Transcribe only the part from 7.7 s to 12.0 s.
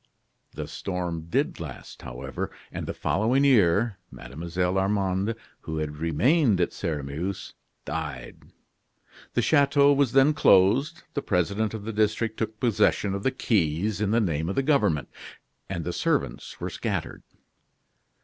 died. The chateau was then closed, the president of the